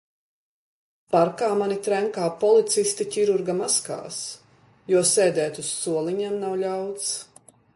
Parkā 1.15 1.49
mani 1.59 1.75
trenkā 1.87 2.29
policisti 2.43 3.07
ķirurga 3.17 3.55
maskās, 3.59 4.17
jo 4.95 5.05
sēdēt 5.11 5.61
uz 5.65 5.71
soliņiem 5.85 6.41
nav 6.47 6.57
ļauts. 6.65 7.13